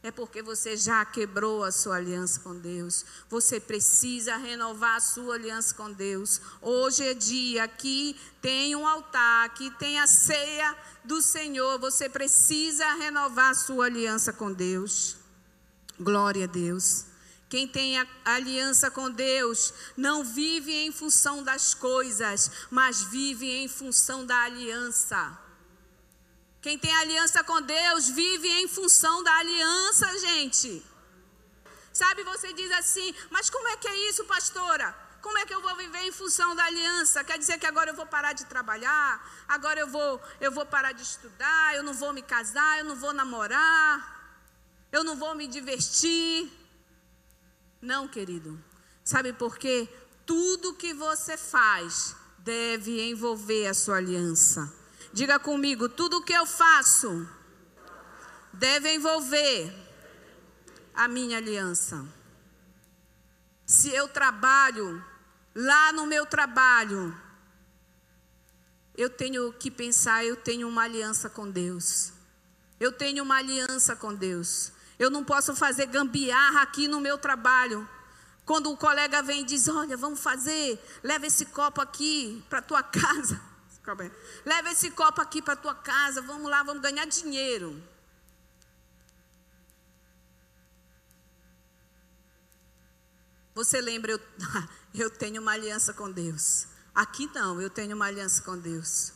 [0.01, 3.03] É porque você já quebrou a sua aliança com Deus.
[3.29, 6.39] Você precisa renovar a sua aliança com Deus.
[6.61, 11.77] Hoje é dia, aqui tem um altar, aqui tem a ceia do Senhor.
[11.79, 15.17] Você precisa renovar a sua aliança com Deus.
[15.99, 17.03] Glória a Deus.
[17.49, 24.25] Quem tem aliança com Deus não vive em função das coisas, mas vive em função
[24.25, 25.48] da aliança.
[26.61, 30.83] Quem tem aliança com Deus vive em função da aliança, gente.
[31.93, 34.93] Sabe, você diz assim, mas como é que é isso, pastora?
[35.21, 37.23] Como é que eu vou viver em função da aliança?
[37.23, 40.93] Quer dizer que agora eu vou parar de trabalhar, agora eu vou, eu vou parar
[40.93, 44.47] de estudar, eu não vou me casar, eu não vou namorar,
[44.91, 46.49] eu não vou me divertir.
[47.81, 48.61] Não, querido.
[49.03, 49.89] Sabe por quê?
[50.25, 54.78] Tudo que você faz deve envolver a sua aliança.
[55.11, 57.27] Diga comigo, tudo que eu faço
[58.53, 59.73] deve envolver
[60.93, 62.05] a minha aliança.
[63.65, 65.03] Se eu trabalho
[65.55, 67.15] lá no meu trabalho,
[68.95, 72.11] eu tenho que pensar, eu tenho uma aliança com Deus.
[72.79, 74.71] Eu tenho uma aliança com Deus.
[74.97, 77.87] Eu não posso fazer gambiarra aqui no meu trabalho.
[78.45, 82.83] Quando o colega vem e diz: Olha, vamos fazer, leva esse copo aqui para tua
[82.83, 83.48] casa.
[84.45, 87.81] Leva esse copo aqui para tua casa, vamos lá, vamos ganhar dinheiro.
[93.55, 94.19] Você lembra, eu,
[94.95, 96.67] eu tenho uma aliança com Deus.
[96.95, 99.13] Aqui não, eu tenho uma aliança com Deus.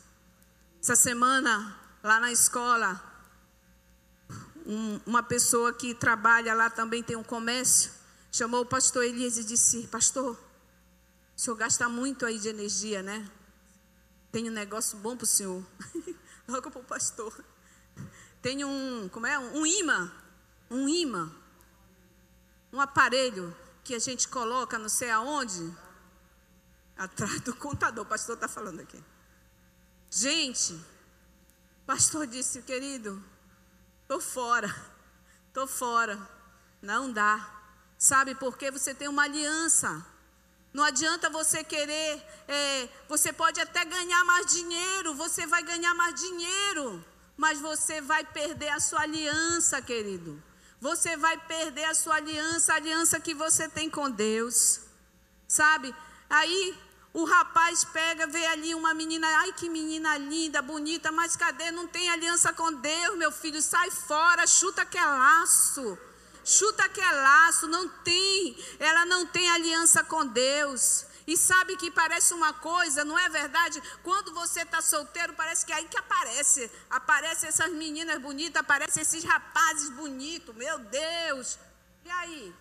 [0.81, 3.01] Essa semana, lá na escola,
[4.65, 7.91] um, uma pessoa que trabalha lá também tem um comércio,
[8.31, 10.37] chamou o pastor Elias e disse: Pastor,
[11.35, 13.29] o senhor gasta muito aí de energia, né?
[14.33, 15.63] Tem um negócio bom para o senhor.
[16.49, 17.31] Logo para o pastor.
[18.41, 19.37] Tem um, como é?
[19.37, 20.11] Um imã.
[20.71, 21.31] Um imã.
[22.71, 25.71] Um aparelho que a gente coloca não sei aonde.
[26.97, 28.05] Atrás do contador.
[28.05, 28.99] O pastor está falando aqui.
[30.09, 33.23] Gente, o pastor disse, querido,
[34.01, 34.75] estou fora.
[35.49, 36.19] Estou fora.
[36.81, 37.67] Não dá.
[37.99, 38.71] Sabe por quê?
[38.71, 40.03] Você tem uma aliança.
[40.73, 46.15] Não adianta você querer, é, você pode até ganhar mais dinheiro, você vai ganhar mais
[46.15, 47.05] dinheiro,
[47.37, 50.41] mas você vai perder a sua aliança, querido.
[50.81, 54.79] Você vai perder a sua aliança, a aliança que você tem com Deus.
[55.47, 55.93] Sabe?
[56.27, 56.75] Aí
[57.13, 61.69] o rapaz pega, vê ali uma menina, ai que menina linda, bonita, mas cadê?
[61.69, 65.97] Não tem aliança com Deus, meu filho, sai fora, chuta que é laço
[66.43, 71.05] chuta que é laço, não tem, ela não tem aliança com Deus.
[71.25, 73.81] E sabe que parece uma coisa, não é verdade?
[74.03, 76.69] Quando você está solteiro, parece que é aí que aparece.
[76.89, 81.57] Aparecem essas meninas bonitas, aparecem esses rapazes bonitos, meu Deus.
[82.03, 82.53] E aí?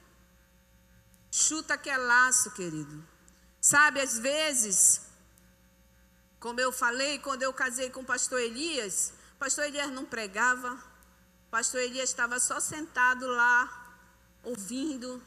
[1.30, 3.04] Chuta que é laço, querido.
[3.60, 5.00] Sabe, às vezes,
[6.38, 10.78] como eu falei, quando eu casei com o pastor Elias, o pastor Elias não pregava,
[11.52, 13.70] pastor Elias estava só sentado lá,
[14.42, 15.22] ouvindo.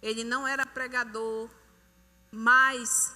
[0.00, 1.50] Ele não era pregador,
[2.30, 3.12] mas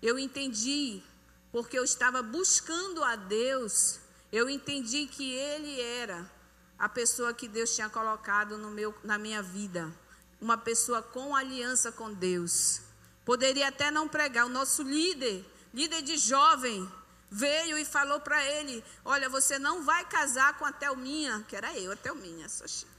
[0.00, 1.02] eu entendi,
[1.50, 3.98] porque eu estava buscando a Deus,
[4.30, 6.30] eu entendi que Ele era
[6.78, 9.92] a pessoa que Deus tinha colocado no meu, na minha vida.
[10.40, 12.82] Uma pessoa com aliança com Deus.
[13.24, 14.46] Poderia até não pregar.
[14.46, 16.88] O nosso líder, líder de jovem,
[17.34, 21.76] veio e falou para ele: Olha, você não vai casar com a Thelminha, que era
[21.78, 22.94] eu, a Thelminha, sou chique.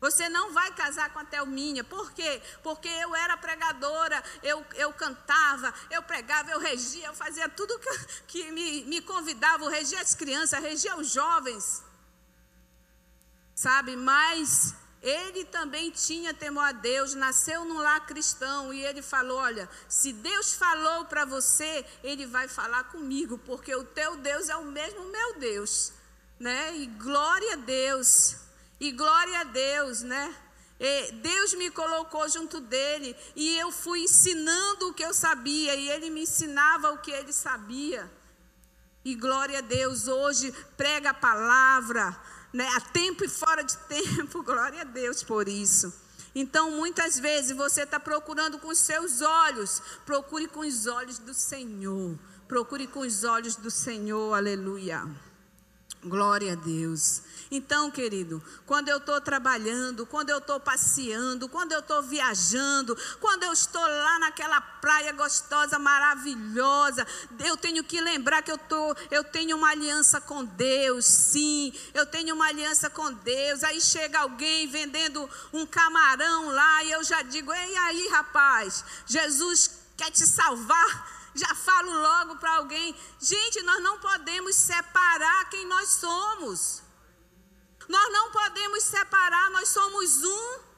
[0.00, 1.84] Você não vai casar com a Thelminha.
[1.84, 2.40] Por quê?
[2.62, 7.98] Porque eu era pregadora, eu, eu cantava, eu pregava, eu regia, eu fazia tudo que,
[8.28, 11.82] que me, me convidava, eu regia as crianças, regia os jovens.
[13.54, 13.94] Sabe?
[13.94, 19.68] Mas ele também tinha temor a Deus, nasceu num lar cristão e ele falou: Olha,
[19.88, 24.66] se Deus falou para você, ele vai falar comigo, porque o teu Deus é o
[24.66, 25.92] mesmo meu Deus,
[26.38, 26.76] né?
[26.76, 28.36] E glória a Deus,
[28.78, 30.36] e glória a Deus, né?
[30.78, 35.90] E Deus me colocou junto dele e eu fui ensinando o que eu sabia e
[35.90, 38.10] ele me ensinava o que ele sabia.
[39.04, 42.18] E glória a Deus, hoje prega a palavra,
[42.52, 45.92] né, a tempo e fora de tempo, glória a Deus por isso.
[46.34, 51.34] Então, muitas vezes você está procurando com os seus olhos, procure com os olhos do
[51.34, 55.08] Senhor, procure com os olhos do Senhor, aleluia.
[56.04, 57.22] Glória a Deus.
[57.52, 63.42] Então, querido, quando eu estou trabalhando, quando eu estou passeando, quando eu estou viajando, quando
[63.42, 67.04] eu estou lá naquela praia gostosa, maravilhosa,
[67.40, 72.06] eu tenho que lembrar que eu, tô, eu tenho uma aliança com Deus, sim, eu
[72.06, 73.64] tenho uma aliança com Deus.
[73.64, 79.72] Aí chega alguém vendendo um camarão lá e eu já digo: Ei aí, rapaz, Jesus
[79.96, 85.88] quer te salvar já falo logo para alguém: gente, nós não podemos separar quem nós
[85.88, 86.82] somos.
[87.90, 90.70] Nós não podemos separar, nós somos um.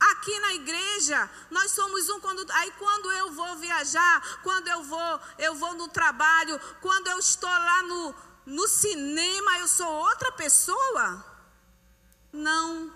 [0.00, 5.20] Aqui na igreja, nós somos um quando aí quando eu vou viajar, quando eu vou,
[5.38, 11.24] eu vou no trabalho, quando eu estou lá no no cinema, eu sou outra pessoa?
[12.32, 12.92] Não.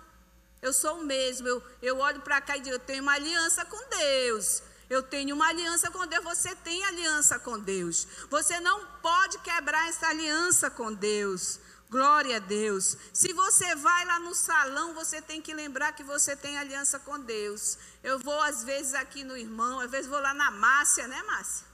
[0.61, 1.47] Eu sou o mesmo.
[1.47, 4.61] Eu, eu olho para cá e digo, eu tenho uma aliança com Deus.
[4.91, 8.07] Eu tenho uma aliança com Deus, você tem aliança com Deus.
[8.29, 11.61] Você não pode quebrar essa aliança com Deus.
[11.89, 12.97] Glória a Deus.
[13.13, 17.19] Se você vai lá no salão, você tem que lembrar que você tem aliança com
[17.19, 17.79] Deus.
[18.03, 21.65] Eu vou às vezes aqui no irmão, às vezes vou lá na Márcia, né, Márcia?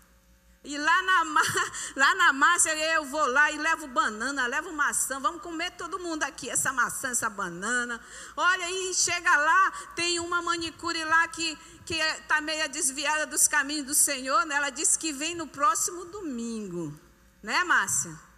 [0.65, 1.25] E lá na,
[1.97, 5.19] lá na Márcia eu vou lá e levo banana, levo maçã.
[5.19, 7.99] Vamos comer todo mundo aqui, essa maçã, essa banana.
[8.37, 13.95] Olha aí, chega lá, tem uma manicure lá que está meia desviada dos caminhos do
[13.95, 14.45] Senhor.
[14.45, 14.57] Né?
[14.57, 16.95] Ela disse que vem no próximo domingo.
[17.43, 18.32] Né, Márcia?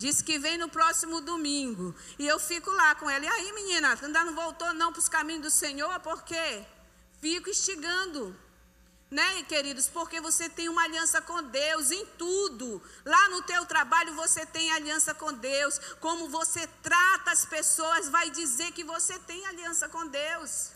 [0.00, 1.94] Diz que vem no próximo domingo.
[2.18, 3.22] E eu fico lá com ela.
[3.22, 6.00] E aí, menina, ainda não voltou não para os caminhos do Senhor?
[6.00, 6.64] Por quê?
[7.20, 8.34] Fico instigando.
[9.10, 9.88] Né, queridos?
[9.88, 12.82] Porque você tem uma aliança com Deus em tudo.
[13.04, 15.78] Lá no teu trabalho você tem aliança com Deus.
[16.00, 20.70] Como você trata as pessoas vai dizer que você tem aliança com Deus.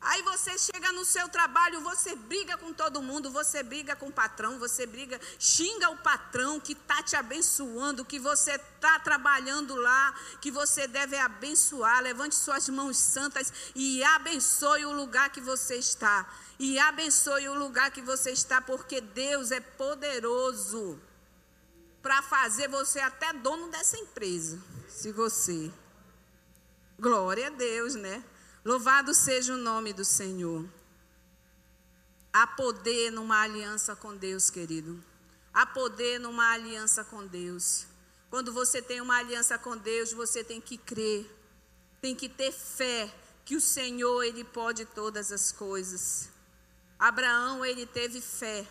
[0.00, 4.12] Aí você chega no seu trabalho, você briga com todo mundo, você briga com o
[4.12, 10.14] patrão, você briga, xinga o patrão que está te abençoando, que você está trabalhando lá,
[10.40, 12.02] que você deve abençoar.
[12.02, 16.26] Levante suas mãos santas e abençoe o lugar que você está.
[16.58, 21.00] E abençoe o lugar que você está, porque Deus é poderoso
[22.00, 24.62] para fazer você até dono dessa empresa.
[24.88, 25.72] Se você.
[26.98, 28.22] Glória a Deus, né?
[28.66, 30.68] Louvado seja o nome do Senhor.
[32.32, 35.00] Há poder numa aliança com Deus, querido.
[35.54, 37.86] Há poder numa aliança com Deus.
[38.28, 41.30] Quando você tem uma aliança com Deus, você tem que crer,
[42.00, 43.08] tem que ter fé
[43.44, 46.28] que o Senhor ele pode todas as coisas.
[46.98, 48.66] Abraão ele teve fé,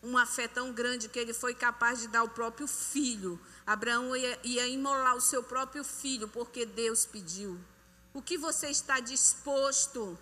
[0.00, 3.36] uma fé tão grande que ele foi capaz de dar o próprio filho.
[3.66, 7.60] Abraão ia, ia imolar o seu próprio filho porque Deus pediu.
[8.12, 10.18] O que você está disposto?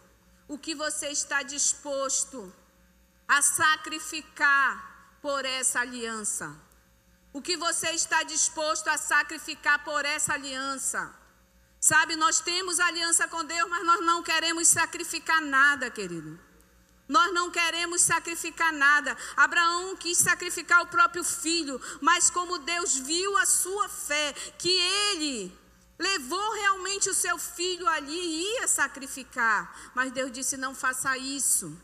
[0.46, 2.52] O que você está disposto
[3.26, 6.54] a sacrificar por essa aliança?
[7.32, 11.14] O que você está disposto a sacrificar por essa aliança?
[11.80, 16.38] Sabe, nós temos aliança com Deus, mas nós não queremos sacrificar nada, querido.
[17.08, 19.16] Nós não queremos sacrificar nada.
[19.36, 25.56] Abraão quis sacrificar o próprio filho, mas como Deus viu a sua fé, que ele
[25.98, 29.90] levou realmente o seu filho ali e ia sacrificar.
[29.94, 31.76] Mas Deus disse: não faça isso.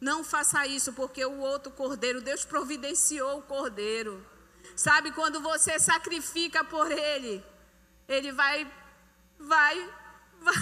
[0.00, 4.24] Não faça isso, porque o outro cordeiro, Deus providenciou o cordeiro.
[4.74, 7.44] Sabe quando você sacrifica por ele,
[8.08, 8.70] ele vai
[9.38, 9.94] vai
[10.40, 10.54] vai,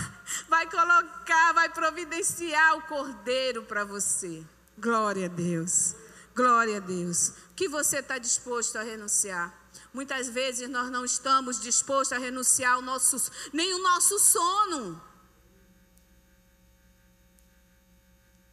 [0.49, 4.45] vai colocar, vai providenciar o cordeiro para você.
[4.77, 5.95] Glória a Deus.
[6.35, 7.29] Glória a Deus.
[7.29, 9.53] O que você está disposto a renunciar?
[9.93, 15.03] Muitas vezes nós não estamos dispostos a renunciar ao nosso, nem o nosso sono.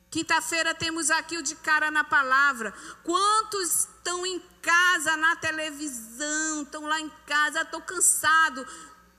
[0.10, 2.74] Quinta-feira temos aqui o de cara na palavra.
[3.04, 8.66] Quantos estão em casa, na televisão, estão lá em casa, estou cansado.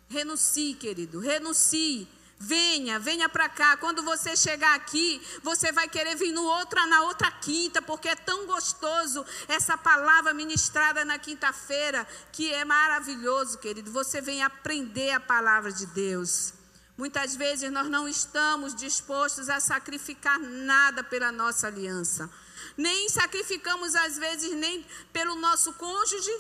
[0.09, 2.09] Renuncie, querido, renuncie.
[2.38, 3.77] Venha, venha para cá.
[3.79, 8.14] Quando você chegar aqui, você vai querer vir no outra, na outra quinta, porque é
[8.14, 13.90] tão gostoso essa palavra ministrada na quinta-feira, que é maravilhoso, querido.
[13.90, 16.52] Você vem aprender a palavra de Deus.
[16.96, 22.31] Muitas vezes nós não estamos dispostos a sacrificar nada pela nossa aliança.
[22.77, 26.33] Nem sacrificamos, às vezes, nem pelo nosso cônjuge,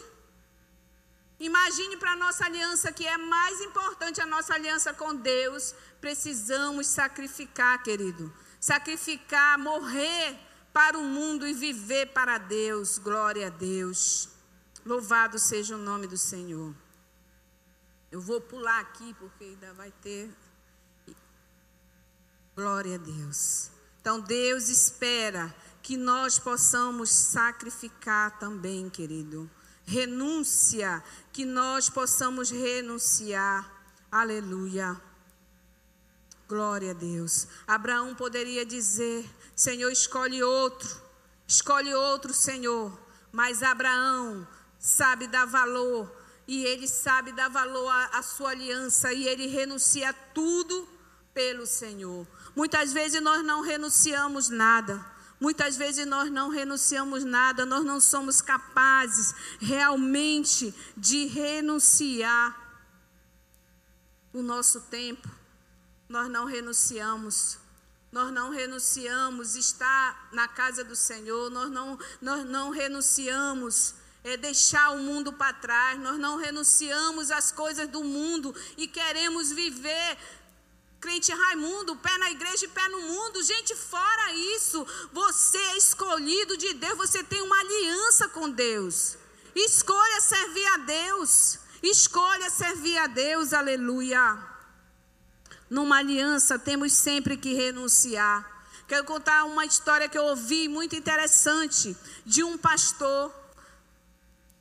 [1.38, 6.86] Imagine para a nossa aliança, que é mais importante a nossa aliança com Deus, precisamos
[6.86, 8.32] sacrificar, querido.
[8.60, 10.38] Sacrificar, morrer
[10.72, 12.98] para o mundo e viver para Deus.
[12.98, 14.28] Glória a Deus.
[14.84, 16.74] Louvado seja o nome do Senhor.
[18.10, 20.30] Eu vou pular aqui porque ainda vai ter.
[22.54, 23.70] Glória a Deus.
[24.00, 29.50] Então Deus espera que nós possamos sacrificar também, querido.
[29.84, 33.70] Renúncia, que nós possamos renunciar.
[34.10, 35.00] Aleluia.
[36.48, 37.48] Glória a Deus.
[37.66, 40.88] Abraão poderia dizer: Senhor, escolhe outro,
[41.46, 42.96] escolhe outro, Senhor.
[43.32, 44.46] Mas Abraão
[44.78, 46.10] sabe dar valor
[46.46, 50.88] e ele sabe dar valor à, sua aliança e ele renuncia tudo
[51.34, 52.26] pelo Senhor.
[52.54, 55.04] Muitas vezes nós não renunciamos nada.
[55.38, 62.56] Muitas vezes nós não renunciamos nada, nós não somos capazes realmente de renunciar
[64.32, 65.28] o nosso tempo.
[66.08, 67.58] Nós não renunciamos.
[68.12, 73.94] Nós não renunciamos estar na casa do Senhor, nós não, nós não renunciamos
[74.26, 79.52] é deixar o mundo para trás, nós não renunciamos às coisas do mundo e queremos
[79.52, 80.18] viver
[81.00, 83.40] crente Raimundo, pé na igreja e pé no mundo.
[83.44, 89.16] Gente, fora isso, você é escolhido de Deus, você tem uma aliança com Deus.
[89.54, 91.58] Escolha servir a Deus.
[91.80, 94.55] Escolha servir a Deus, aleluia.
[95.68, 98.54] Numa aliança temos sempre que renunciar.
[98.86, 103.32] Quero contar uma história que eu ouvi muito interessante de um pastor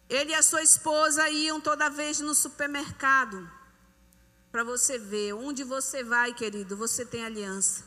[0.10, 3.50] ele e a sua esposa iam toda vez no supermercado.
[4.52, 7.84] Para você ver, onde você vai, querido, você tem aliança.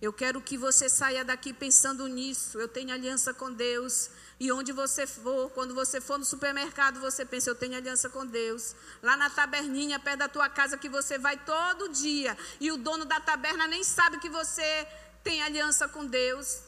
[0.00, 2.58] Eu quero que você saia daqui pensando nisso.
[2.58, 4.10] Eu tenho aliança com Deus.
[4.40, 8.24] E onde você for, quando você for no supermercado, você pensa, eu tenho aliança com
[8.24, 8.74] Deus.
[9.02, 12.36] Lá na taberninha, perto da tua casa, que você vai todo dia.
[12.58, 14.88] E o dono da taberna nem sabe que você
[15.22, 16.60] tem aliança com Deus.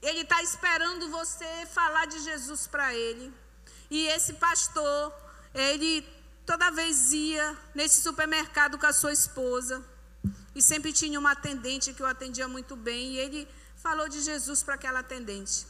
[0.00, 3.34] Ele está esperando você falar de Jesus para ele.
[3.90, 5.12] E esse pastor,
[5.52, 6.08] ele
[6.46, 9.84] toda vez ia nesse supermercado com a sua esposa.
[10.54, 13.14] E sempre tinha uma atendente que o atendia muito bem.
[13.14, 15.66] E ele falou de Jesus para aquela atendente.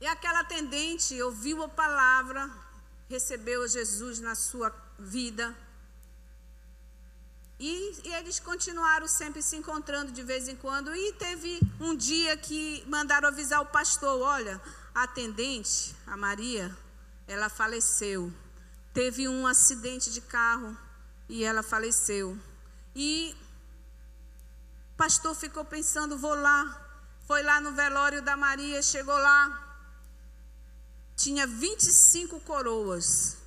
[0.00, 2.50] E aquela atendente ouviu a palavra,
[3.08, 5.56] recebeu Jesus na sua vida.
[7.58, 10.94] E, e, eles continuaram sempre se encontrando de vez em quando.
[10.94, 14.60] E teve um dia que mandaram avisar o pastor: olha,
[14.94, 16.76] a atendente, a Maria,
[17.26, 18.30] ela faleceu.
[18.92, 20.76] Teve um acidente de carro
[21.28, 22.38] e ela faleceu.
[22.94, 23.34] E
[24.92, 26.82] o pastor ficou pensando, vou lá.
[27.26, 29.65] Foi lá no velório da Maria, chegou lá.
[31.16, 33.38] Tinha 25 coroas.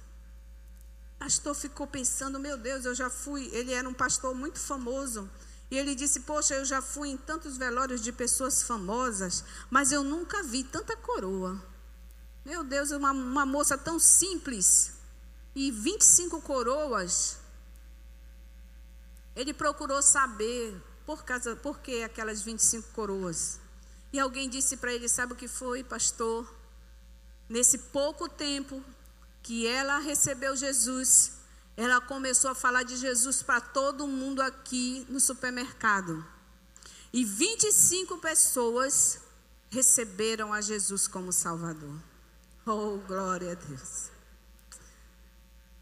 [1.16, 3.50] O pastor ficou pensando, meu Deus, eu já fui.
[3.54, 5.30] Ele era um pastor muito famoso.
[5.70, 10.04] E ele disse: Poxa, eu já fui em tantos velórios de pessoas famosas, mas eu
[10.04, 11.62] nunca vi tanta coroa.
[12.44, 14.94] Meu Deus, uma, uma moça tão simples
[15.56, 17.38] e 25 coroas.
[19.36, 23.60] Ele procurou saber por, causa, por que aquelas 25 coroas.
[24.12, 26.59] E alguém disse para ele: Sabe o que foi, pastor?
[27.50, 28.84] Nesse pouco tempo
[29.41, 31.32] que ela recebeu Jesus,
[31.76, 36.24] ela começou a falar de Jesus para todo mundo aqui no supermercado.
[37.12, 39.20] E 25 pessoas
[39.70, 41.95] receberam a Jesus como Salvador.
[42.66, 44.12] Oh, glória a Deus.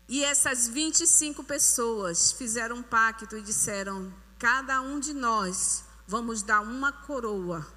[0.08, 6.62] E essas 25 pessoas fizeram um pacto e disseram: cada um de nós vamos dar
[6.62, 7.68] uma coroa.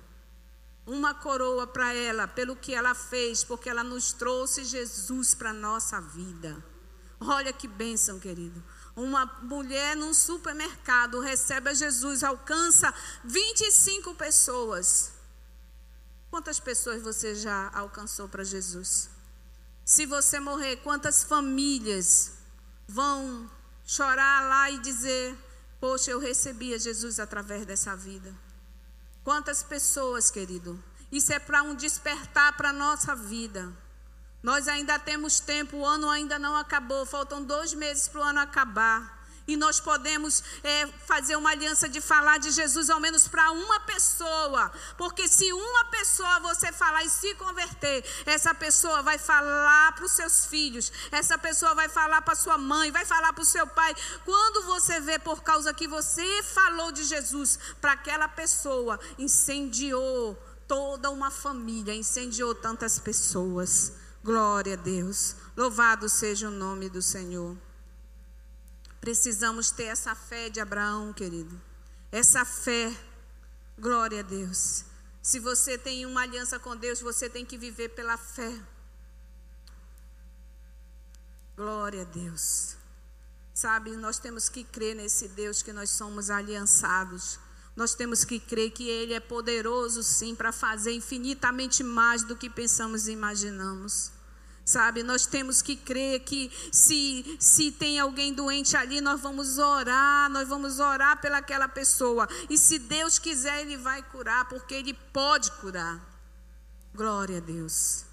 [0.87, 5.55] Uma coroa para ela, pelo que ela fez, porque ela nos trouxe Jesus para a
[5.55, 6.63] nossa vida.
[7.21, 8.63] Olha que bênção, querido.
[8.97, 12.93] Uma mulher num supermercado recebe a Jesus, alcança
[13.25, 15.13] 25 pessoas.
[16.31, 19.11] Quantas pessoas você já alcançou para Jesus?
[19.85, 22.33] Se você morrer, quantas famílias
[22.87, 23.51] vão
[23.85, 25.37] chorar lá e dizer:
[25.81, 28.33] Poxa, eu recebi a Jesus através dessa vida?
[29.31, 30.77] Quantas pessoas, querido?
[31.13, 33.73] Isso é para um despertar para a nossa vida.
[34.43, 38.41] Nós ainda temos tempo, o ano ainda não acabou, faltam dois meses para o ano
[38.41, 39.20] acabar.
[39.51, 43.81] E nós podemos é, fazer uma aliança de falar de Jesus ao menos para uma
[43.81, 44.71] pessoa.
[44.97, 50.13] Porque se uma pessoa você falar e se converter, essa pessoa vai falar para os
[50.13, 53.93] seus filhos, essa pessoa vai falar para sua mãe, vai falar para o seu pai.
[54.25, 61.11] Quando você vê por causa que você falou de Jesus para aquela pessoa, incendiou toda
[61.11, 63.95] uma família, incendiou tantas pessoas.
[64.23, 65.35] Glória a Deus.
[65.57, 67.57] Louvado seja o nome do Senhor.
[69.01, 71.61] Precisamos ter essa fé de Abraão, querido.
[72.13, 72.95] Essa fé.
[73.79, 74.85] Glória a Deus.
[75.23, 78.53] Se você tem uma aliança com Deus, você tem que viver pela fé.
[81.57, 82.77] Glória a Deus.
[83.55, 87.39] Sabe, nós temos que crer nesse Deus que nós somos aliançados.
[87.77, 92.51] Nós temos que crer que Ele é poderoso, sim, para fazer infinitamente mais do que
[92.51, 94.13] pensamos e imaginamos.
[94.71, 100.31] Sabe, nós temos que crer que se, se tem alguém doente ali, nós vamos orar,
[100.31, 102.29] nós vamos orar pelaquela pessoa.
[102.49, 106.01] E se Deus quiser, Ele vai curar, porque Ele pode curar.
[106.95, 108.05] Glória a Deus.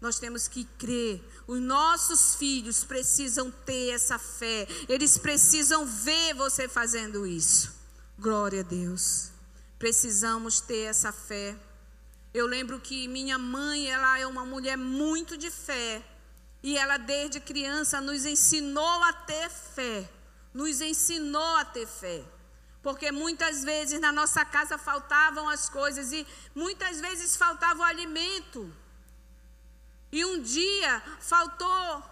[0.00, 1.28] Nós temos que crer.
[1.44, 4.68] Os nossos filhos precisam ter essa fé.
[4.88, 7.74] Eles precisam ver você fazendo isso.
[8.16, 9.32] Glória a Deus.
[9.76, 11.56] Precisamos ter essa fé.
[12.32, 16.02] Eu lembro que minha mãe, ela é uma mulher muito de fé.
[16.62, 20.08] E ela desde criança nos ensinou a ter fé.
[20.54, 22.22] Nos ensinou a ter fé.
[22.82, 28.72] Porque muitas vezes na nossa casa faltavam as coisas e muitas vezes faltava o alimento.
[30.12, 32.04] E um dia faltou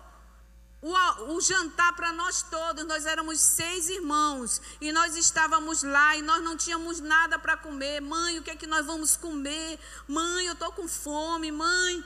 [0.80, 0.92] o,
[1.34, 2.84] o jantar para nós todos.
[2.84, 8.00] Nós éramos seis irmãos e nós estávamos lá e nós não tínhamos nada para comer.
[8.00, 9.78] Mãe, o que é que nós vamos comer?
[10.06, 11.50] Mãe, eu estou com fome.
[11.50, 12.04] Mãe,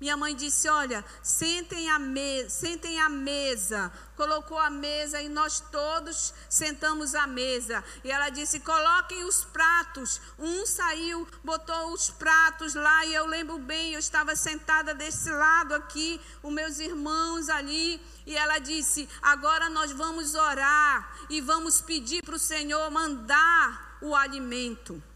[0.00, 3.92] minha mãe disse: Olha, sentem, a me sentem à mesa.
[4.16, 7.84] Colocou a mesa e nós todos sentamos à mesa.
[8.02, 10.18] E ela disse: Coloquem os pratos.
[10.38, 13.04] Um saiu, botou os pratos lá.
[13.04, 18.00] E eu lembro bem, eu estava sentada desse lado aqui, os meus irmãos ali.
[18.24, 24.16] E ela disse: Agora nós vamos orar e vamos pedir para o Senhor mandar o
[24.16, 25.09] alimento.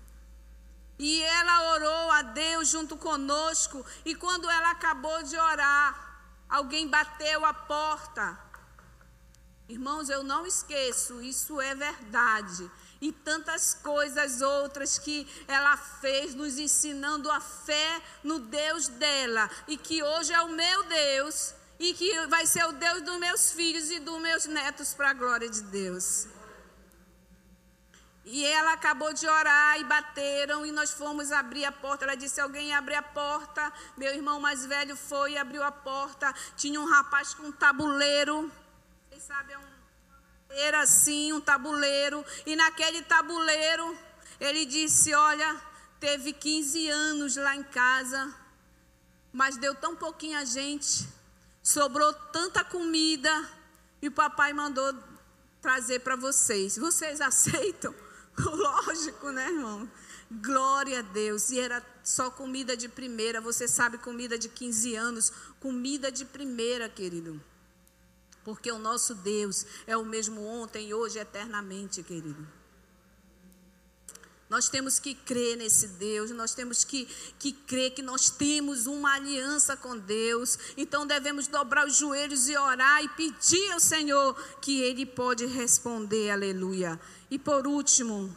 [0.98, 3.84] E ela orou a Deus junto conosco.
[4.04, 8.38] E quando ela acabou de orar, alguém bateu a porta.
[9.68, 12.70] Irmãos, eu não esqueço, isso é verdade.
[13.00, 19.50] E tantas coisas outras que ela fez, nos ensinando a fé no Deus dela.
[19.66, 21.54] E que hoje é o meu Deus.
[21.78, 25.14] E que vai ser o Deus dos meus filhos e dos meus netos, para a
[25.14, 26.28] glória de Deus.
[28.24, 32.04] E ela acabou de orar e bateram e nós fomos abrir a porta.
[32.04, 33.72] Ela disse: Alguém abre a porta.
[33.96, 36.34] Meu irmão mais velho foi e abriu a porta.
[36.56, 38.50] Tinha um rapaz com um tabuleiro.
[39.10, 39.74] Vocês sabem, é um
[40.56, 42.24] era assim, um tabuleiro.
[42.46, 43.96] E naquele tabuleiro,
[44.40, 45.60] ele disse: Olha,
[46.00, 48.34] teve 15 anos lá em casa,
[49.32, 51.06] mas deu tão pouquinha gente,
[51.62, 53.50] sobrou tanta comida,
[54.00, 54.94] e o papai mandou
[55.60, 56.76] trazer para vocês.
[56.76, 57.94] Vocês aceitam?
[58.38, 59.88] Lógico, né, irmão?
[60.30, 61.50] Glória a Deus.
[61.50, 63.40] E era só comida de primeira.
[63.40, 65.32] Você sabe, comida de 15 anos.
[65.60, 67.40] Comida de primeira, querido.
[68.44, 72.46] Porque o nosso Deus é o mesmo ontem, hoje, eternamente, querido.
[74.54, 77.08] Nós temos que crer nesse Deus, nós temos que,
[77.40, 80.56] que crer que nós temos uma aliança com Deus.
[80.76, 86.30] Então devemos dobrar os joelhos e orar e pedir ao Senhor que Ele pode responder,
[86.30, 87.00] aleluia.
[87.28, 88.32] E por último,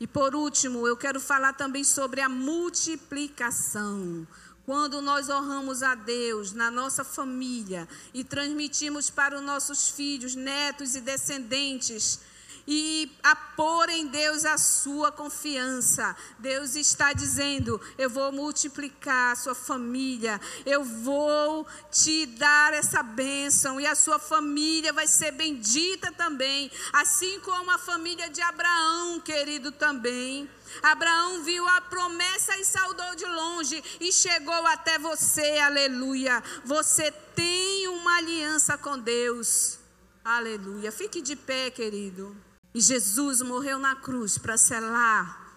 [0.00, 4.26] e por último, eu quero falar também sobre a multiplicação.
[4.64, 10.96] Quando nós honramos a Deus na nossa família e transmitimos para os nossos filhos, netos
[10.96, 12.18] e descendentes
[12.66, 16.16] e a pôr em Deus a sua confiança.
[16.38, 23.80] Deus está dizendo: Eu vou multiplicar a sua família, eu vou te dar essa bênção,
[23.80, 29.70] e a sua família vai ser bendita também, assim como a família de Abraão, querido,
[29.70, 30.48] também.
[30.82, 36.42] Abraão viu a promessa e saudou de longe e chegou até você, aleluia.
[36.64, 39.78] Você tem uma aliança com Deus,
[40.24, 40.90] aleluia.
[40.90, 42.45] Fique de pé, querido.
[42.76, 45.50] E Jesus morreu na cruz para selar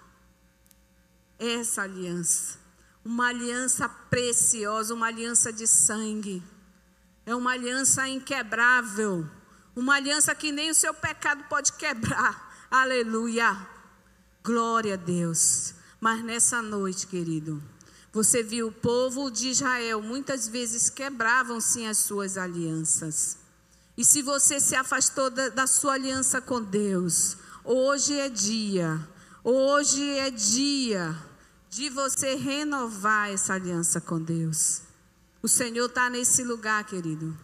[1.38, 2.57] essa aliança.
[3.03, 6.41] Uma aliança preciosa, uma aliança de sangue.
[7.26, 9.30] É uma aliança inquebrável.
[9.76, 12.55] Uma aliança que nem o seu pecado pode quebrar.
[12.72, 13.67] Aleluia.
[14.41, 15.74] Glória a Deus.
[15.99, 17.61] Mas nessa noite, querido,
[18.13, 23.38] você viu o povo de Israel muitas vezes quebravam sim as suas alianças.
[23.99, 27.35] E se você se afastou da, da sua aliança com Deus,
[27.65, 28.97] hoje é dia,
[29.43, 31.13] hoje é dia
[31.69, 34.83] de você renovar essa aliança com Deus.
[35.43, 37.37] O Senhor está nesse lugar, querido.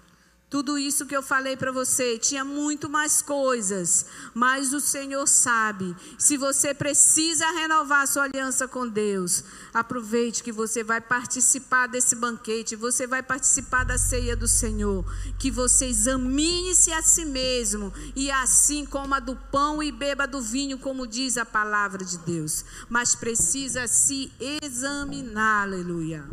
[0.47, 5.95] Tudo isso que eu falei para você, tinha muito mais coisas, mas o Senhor sabe.
[6.19, 9.43] Se você precisa renovar sua aliança com Deus,
[9.73, 15.03] aproveite que você vai participar desse banquete, você vai participar da ceia do Senhor.
[15.39, 20.77] Que você examine-se a si mesmo e assim coma do pão e beba do vinho,
[20.77, 22.63] como diz a palavra de Deus.
[22.87, 26.23] Mas precisa se examinar, aleluia.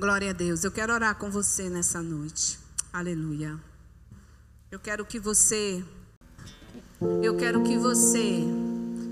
[0.00, 0.64] Glória a Deus.
[0.64, 2.58] Eu quero orar com você nessa noite.
[2.90, 3.60] Aleluia.
[4.70, 5.84] Eu quero que você.
[7.22, 8.40] Eu quero que você.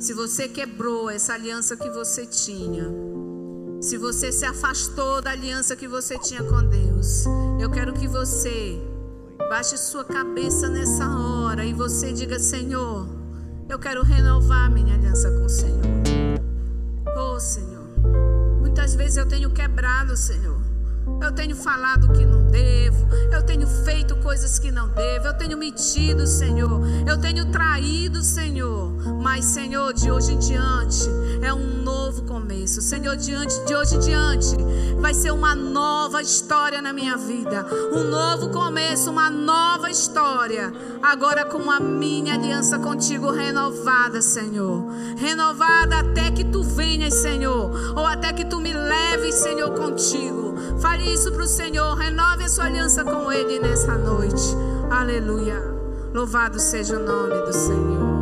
[0.00, 2.88] Se você quebrou essa aliança que você tinha.
[3.82, 7.26] Se você se afastou da aliança que você tinha com Deus.
[7.60, 8.80] Eu quero que você.
[9.50, 13.06] Baixe sua cabeça nessa hora e você diga: Senhor,
[13.68, 15.84] eu quero renovar minha aliança com o Senhor.
[17.14, 17.84] Oh, Senhor.
[18.58, 20.77] Muitas vezes eu tenho quebrado, Senhor.
[21.20, 25.58] Eu tenho falado que não devo, eu tenho feito coisas que não devo, eu tenho
[25.58, 28.92] mentido, Senhor, eu tenho traído, Senhor.
[29.20, 31.08] Mas, Senhor, de hoje em diante
[31.42, 32.80] é um novo começo.
[32.80, 34.56] Senhor, diante de hoje em diante
[35.00, 40.72] vai ser uma nova história na minha vida, um novo começo, uma nova história.
[41.02, 44.84] Agora com a minha aliança contigo renovada, Senhor.
[45.16, 50.47] Renovada até que tu venhas, Senhor, ou até que tu me leves, Senhor, contigo.
[50.80, 51.94] Fale isso para o Senhor.
[51.94, 54.56] Renove a sua aliança com Ele nessa noite.
[54.90, 55.60] Aleluia.
[56.14, 58.17] Louvado seja o nome do Senhor.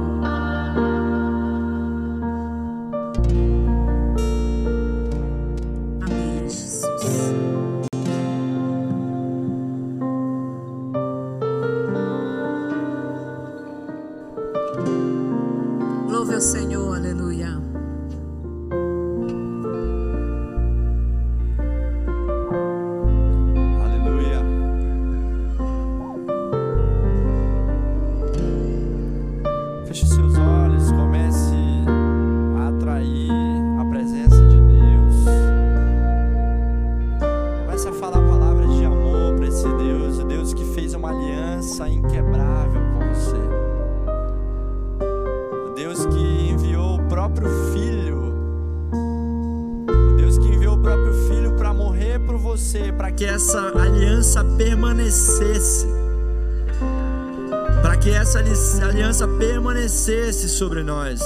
[60.07, 61.21] Permanecesse sobre nós.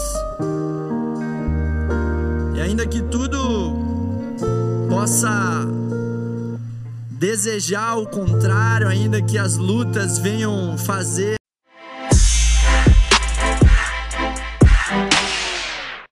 [2.55, 3.77] E ainda que tudo
[4.89, 5.67] possa
[7.11, 11.40] desejar o contrário, ainda que as lutas venham fazer